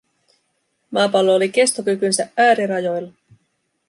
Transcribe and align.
Maapallo 0.91 1.33
oli 1.35 1.49
kestokykynsä 1.49 2.29
äärirajoilla. 2.37 3.13